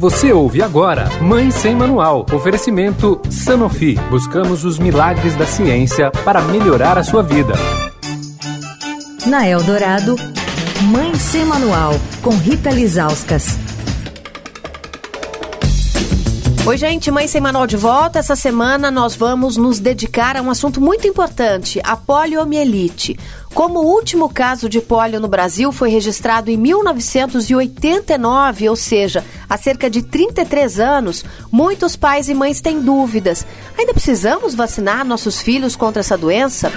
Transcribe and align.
Você 0.00 0.32
ouve 0.32 0.62
agora 0.62 1.10
Mãe 1.20 1.50
Sem 1.50 1.76
Manual. 1.76 2.24
Oferecimento 2.32 3.20
Sanofi. 3.30 3.96
Buscamos 4.08 4.64
os 4.64 4.78
milagres 4.78 5.36
da 5.36 5.44
ciência 5.44 6.10
para 6.24 6.40
melhorar 6.40 6.96
a 6.96 7.04
sua 7.04 7.22
vida. 7.22 7.52
Na 9.26 9.46
Eldorado, 9.46 10.16
Mãe 10.84 11.14
Sem 11.16 11.44
Manual, 11.44 11.92
com 12.22 12.30
Rita 12.30 12.70
Lizauskas. 12.70 13.58
Oi, 16.70 16.76
gente, 16.76 17.10
Mãe 17.10 17.26
Sem 17.26 17.40
Manual 17.40 17.66
de 17.66 17.76
volta. 17.76 18.20
Essa 18.20 18.36
semana 18.36 18.92
nós 18.92 19.16
vamos 19.16 19.56
nos 19.56 19.80
dedicar 19.80 20.36
a 20.36 20.40
um 20.40 20.48
assunto 20.48 20.80
muito 20.80 21.04
importante, 21.04 21.80
a 21.82 21.96
poliomielite. 21.96 23.18
Como 23.52 23.80
o 23.80 23.86
último 23.86 24.32
caso 24.32 24.68
de 24.68 24.80
polio 24.80 25.18
no 25.18 25.26
Brasil 25.26 25.72
foi 25.72 25.90
registrado 25.90 26.48
em 26.48 26.56
1989, 26.56 28.68
ou 28.68 28.76
seja, 28.76 29.24
há 29.48 29.56
cerca 29.56 29.90
de 29.90 30.02
33 30.02 30.78
anos, 30.78 31.24
muitos 31.50 31.96
pais 31.96 32.28
e 32.28 32.34
mães 32.34 32.60
têm 32.60 32.80
dúvidas. 32.80 33.44
Ainda 33.76 33.92
precisamos 33.92 34.54
vacinar 34.54 35.04
nossos 35.04 35.42
filhos 35.42 35.74
contra 35.74 35.98
essa 35.98 36.16
doença? 36.16 36.70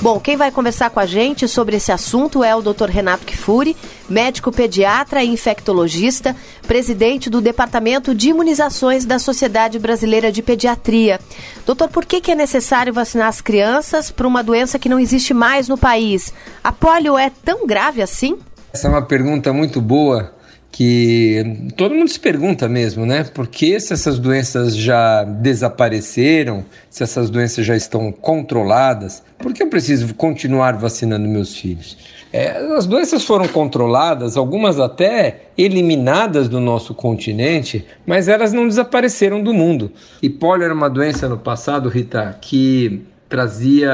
Bom, 0.00 0.20
quem 0.20 0.36
vai 0.36 0.52
conversar 0.52 0.90
com 0.90 1.00
a 1.00 1.06
gente 1.06 1.48
sobre 1.48 1.76
esse 1.76 1.90
assunto 1.90 2.44
é 2.44 2.54
o 2.54 2.62
Dr. 2.62 2.88
Renato 2.88 3.26
Kifuri, 3.26 3.76
médico 4.08 4.52
pediatra 4.52 5.24
e 5.24 5.28
infectologista, 5.28 6.36
presidente 6.68 7.28
do 7.28 7.40
Departamento 7.40 8.14
de 8.14 8.28
Imunizações 8.28 9.04
da 9.04 9.18
Sociedade 9.18 9.76
Brasileira 9.76 10.30
de 10.30 10.40
Pediatria. 10.40 11.18
Doutor, 11.66 11.88
por 11.88 12.04
que, 12.06 12.20
que 12.20 12.30
é 12.30 12.36
necessário 12.36 12.92
vacinar 12.92 13.26
as 13.26 13.40
crianças 13.40 14.08
para 14.08 14.28
uma 14.28 14.42
doença 14.42 14.78
que 14.78 14.88
não 14.88 15.00
existe 15.00 15.34
mais 15.34 15.66
no 15.66 15.76
país? 15.76 16.32
A 16.62 16.70
polio 16.70 17.18
é 17.18 17.32
tão 17.44 17.66
grave 17.66 18.00
assim? 18.00 18.38
Essa 18.72 18.86
é 18.86 18.90
uma 18.90 19.02
pergunta 19.02 19.52
muito 19.52 19.80
boa 19.80 20.32
que 20.70 21.70
todo 21.76 21.94
mundo 21.94 22.08
se 22.08 22.20
pergunta 22.20 22.68
mesmo, 22.68 23.04
né? 23.04 23.24
Por 23.24 23.46
que 23.48 23.80
se 23.80 23.92
essas 23.92 24.18
doenças 24.18 24.76
já 24.76 25.24
desapareceram, 25.24 26.64
se 26.90 27.02
essas 27.02 27.30
doenças 27.30 27.64
já 27.66 27.74
estão 27.74 28.12
controladas, 28.12 29.22
por 29.38 29.52
que 29.52 29.62
eu 29.62 29.68
preciso 29.68 30.14
continuar 30.14 30.76
vacinando 30.76 31.26
meus 31.26 31.56
filhos? 31.56 31.96
É, 32.32 32.58
as 32.76 32.86
doenças 32.86 33.24
foram 33.24 33.48
controladas, 33.48 34.36
algumas 34.36 34.78
até 34.78 35.48
eliminadas 35.56 36.48
do 36.48 36.60
nosso 36.60 36.94
continente, 36.94 37.86
mas 38.06 38.28
elas 38.28 38.52
não 38.52 38.68
desapareceram 38.68 39.42
do 39.42 39.54
mundo. 39.54 39.90
E 40.22 40.28
polio 40.28 40.64
era 40.64 40.74
uma 40.74 40.90
doença 40.90 41.28
no 41.28 41.38
passado, 41.38 41.88
Rita, 41.88 42.36
que 42.40 43.02
trazia 43.28 43.90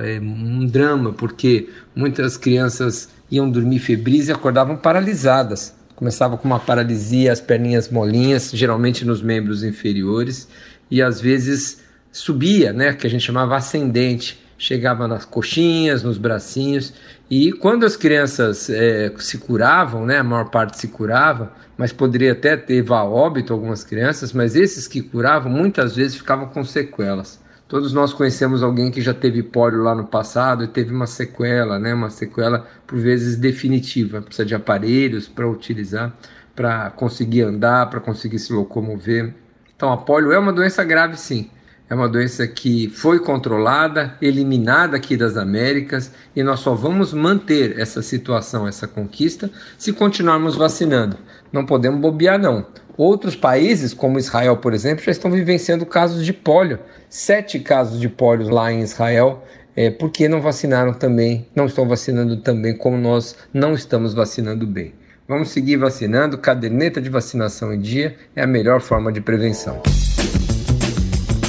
é, 0.00 0.20
um 0.20 0.64
drama, 0.66 1.12
porque 1.12 1.68
muitas 1.94 2.36
crianças 2.36 3.08
iam 3.30 3.50
dormir 3.50 3.80
febris 3.80 4.28
e 4.28 4.32
acordavam 4.32 4.76
paralisadas 4.76 5.74
começava 6.02 6.36
com 6.36 6.48
uma 6.48 6.58
paralisia, 6.58 7.30
as 7.30 7.40
perninhas 7.40 7.88
molinhas, 7.88 8.50
geralmente 8.52 9.04
nos 9.04 9.22
membros 9.22 9.62
inferiores, 9.62 10.48
e 10.90 11.00
às 11.00 11.20
vezes 11.20 11.80
subia, 12.10 12.72
né, 12.72 12.92
que 12.92 13.06
a 13.06 13.10
gente 13.10 13.22
chamava 13.22 13.54
ascendente, 13.54 14.42
chegava 14.58 15.06
nas 15.06 15.24
coxinhas, 15.24 16.02
nos 16.02 16.18
bracinhos, 16.18 16.92
e 17.30 17.52
quando 17.52 17.86
as 17.86 17.96
crianças 17.96 18.68
é, 18.68 19.12
se 19.18 19.38
curavam, 19.38 20.04
né, 20.04 20.18
a 20.18 20.24
maior 20.24 20.50
parte 20.50 20.76
se 20.76 20.88
curava, 20.88 21.52
mas 21.78 21.92
poderia 21.92 22.32
até 22.32 22.56
ter 22.56 22.84
a 22.90 23.04
óbito 23.04 23.52
algumas 23.52 23.84
crianças, 23.84 24.32
mas 24.32 24.56
esses 24.56 24.88
que 24.88 25.02
curavam 25.02 25.52
muitas 25.52 25.94
vezes 25.94 26.16
ficavam 26.16 26.48
com 26.48 26.64
sequelas. 26.64 27.40
Todos 27.72 27.94
nós 27.94 28.12
conhecemos 28.12 28.62
alguém 28.62 28.90
que 28.90 29.00
já 29.00 29.14
teve 29.14 29.42
pólio 29.42 29.82
lá 29.82 29.94
no 29.94 30.04
passado 30.04 30.62
e 30.62 30.68
teve 30.68 30.92
uma 30.92 31.06
sequela, 31.06 31.78
né? 31.78 31.94
Uma 31.94 32.10
sequela 32.10 32.66
por 32.86 32.98
vezes 32.98 33.34
definitiva, 33.34 34.20
precisa 34.20 34.44
de 34.44 34.54
aparelhos 34.54 35.26
para 35.26 35.48
utilizar, 35.48 36.14
para 36.54 36.90
conseguir 36.90 37.40
andar, 37.40 37.88
para 37.88 37.98
conseguir 37.98 38.38
se 38.40 38.52
locomover. 38.52 39.32
Então, 39.74 39.90
a 39.90 39.96
pólio 39.96 40.32
é 40.32 40.38
uma 40.38 40.52
doença 40.52 40.84
grave, 40.84 41.16
sim. 41.16 41.48
É 41.88 41.94
uma 41.94 42.08
doença 42.08 42.46
que 42.46 42.88
foi 42.88 43.18
controlada, 43.18 44.16
eliminada 44.22 44.96
aqui 44.96 45.16
das 45.16 45.36
Américas 45.36 46.10
e 46.34 46.42
nós 46.42 46.60
só 46.60 46.74
vamos 46.74 47.12
manter 47.12 47.78
essa 47.78 48.00
situação, 48.00 48.66
essa 48.66 48.88
conquista, 48.88 49.50
se 49.76 49.92
continuarmos 49.92 50.56
vacinando. 50.56 51.18
Não 51.52 51.66
podemos 51.66 52.00
bobear, 52.00 52.38
não. 52.38 52.66
Outros 52.96 53.36
países, 53.36 53.92
como 53.92 54.18
Israel, 54.18 54.56
por 54.56 54.72
exemplo, 54.72 55.04
já 55.04 55.12
estão 55.12 55.30
vivenciando 55.30 55.84
casos 55.84 56.24
de 56.24 56.32
pólio. 56.32 56.78
Sete 57.08 57.58
casos 57.58 58.00
de 58.00 58.08
pólio 58.08 58.48
lá 58.48 58.72
em 58.72 58.80
Israel, 58.80 59.44
é, 59.76 59.90
porque 59.90 60.28
não 60.28 60.40
vacinaram 60.40 60.92
também, 60.92 61.46
não 61.54 61.66
estão 61.66 61.86
vacinando 61.88 62.38
também 62.38 62.76
como 62.76 62.96
nós 62.96 63.36
não 63.52 63.74
estamos 63.74 64.14
vacinando 64.14 64.66
bem. 64.66 64.94
Vamos 65.26 65.50
seguir 65.50 65.76
vacinando, 65.76 66.36
caderneta 66.36 67.00
de 67.00 67.08
vacinação 67.08 67.72
em 67.72 67.80
dia 67.80 68.16
é 68.36 68.42
a 68.42 68.46
melhor 68.46 68.80
forma 68.80 69.10
de 69.10 69.20
prevenção. 69.20 69.80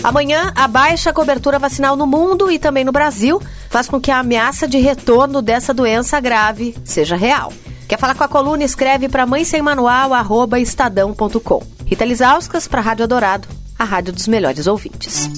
Amanhã, 0.04 0.52
a 0.54 0.68
baixa 0.68 1.14
cobertura 1.14 1.58
vacinal 1.58 1.96
no 1.96 2.06
mundo 2.06 2.52
e 2.52 2.60
também 2.60 2.84
no 2.84 2.92
Brasil 2.92 3.42
faz 3.70 3.88
com 3.88 4.02
que 4.02 4.12
a 4.12 4.20
ameaça 4.20 4.68
de 4.68 4.78
retorno 4.78 5.42
dessa 5.42 5.74
doença 5.74 6.20
grave 6.20 6.76
seja 6.84 7.16
real. 7.16 7.54
Quer 7.88 7.98
falar 7.98 8.16
com 8.16 8.24
a 8.24 8.28
coluna? 8.28 8.64
Escreve 8.64 9.08
para 9.08 9.26
mãe 9.26 9.46
sem 9.46 9.62
manual, 9.62 10.14
arroba 10.14 10.60
estadão.com. 10.60 11.64
Rita 11.86 12.04
Lisauskas 12.04 12.68
para 12.68 12.82
a 12.82 12.84
Rádio 12.84 13.04
Adorado, 13.04 13.48
a 13.80 13.84
rádio 13.84 14.12
dos 14.12 14.28
melhores 14.28 14.68
ouvintes. 14.68 15.30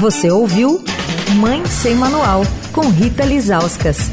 Você 0.00 0.30
ouviu 0.30 0.82
Mãe 1.36 1.64
Sem 1.66 1.94
Manual, 1.94 2.42
com 2.72 2.88
Rita 2.88 3.24
Lisauskas. 3.24 4.10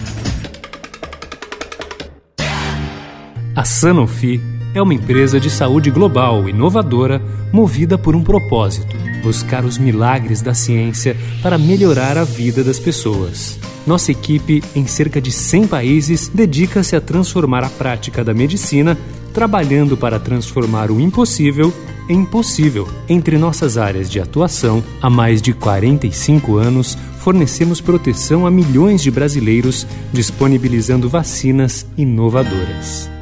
A 3.56 3.66
Sanofi 3.66 4.40
é 4.74 4.82
uma 4.82 4.94
empresa 4.94 5.40
de 5.40 5.50
saúde 5.50 5.90
global 5.90 6.48
inovadora 6.48 7.22
movida 7.52 7.98
por 7.98 8.16
um 8.16 8.24
propósito: 8.24 8.96
buscar 9.24 9.66
os 9.66 9.78
milagres 9.78 10.42
da 10.42 10.54
ciência 10.54 11.16
para 11.42 11.58
melhorar 11.58 12.18
a 12.18 12.24
vida 12.24 12.64
das 12.64 12.80
pessoas. 12.80 13.60
Nossa 13.86 14.12
equipe, 14.12 14.62
em 14.76 14.86
cerca 14.86 15.22
de 15.22 15.32
100 15.32 15.68
países, 15.68 16.28
dedica-se 16.28 16.96
a 16.96 17.02
transformar 17.02 17.64
a 17.64 17.70
prática 17.70 18.24
da 18.24 18.34
medicina, 18.34 18.98
trabalhando 19.34 19.96
para 19.96 20.20
transformar 20.20 20.92
o 20.92 21.00
impossível 21.00 21.74
em 22.10 22.24
possível. 22.26 22.88
Entre 23.08 23.38
nossas 23.38 23.78
áreas 23.78 24.10
de 24.10 24.20
atuação, 24.20 24.84
há 25.02 25.10
mais 25.10 25.42
de 25.42 25.54
45 25.54 26.58
anos, 26.58 26.98
fornecemos 27.20 27.82
proteção 27.82 28.46
a 28.46 28.52
milhões 28.52 29.02
de 29.02 29.12
brasileiros, 29.12 29.86
disponibilizando 30.14 31.10
vacinas 31.10 31.86
inovadoras. 31.98 33.17